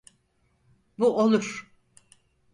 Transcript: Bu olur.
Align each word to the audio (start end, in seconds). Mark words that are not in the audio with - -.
Bu 0.99 1.05
olur. 1.19 1.71